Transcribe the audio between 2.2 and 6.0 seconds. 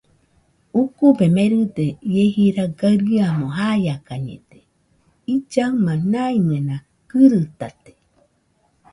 jira gaɨriamo jaiakañede; illaɨma